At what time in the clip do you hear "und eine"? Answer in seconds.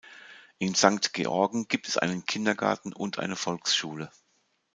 2.91-3.35